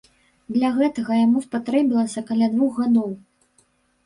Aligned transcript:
Для 0.53 0.71
гэтага 0.77 1.17
яму 1.25 1.41
спатрэбілася 1.49 2.25
каля 2.31 2.47
двух 2.55 2.81
гадоў. 2.81 3.15